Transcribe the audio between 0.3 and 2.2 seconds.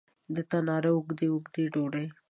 د تناره اوږدې، اوږدې ډوډۍ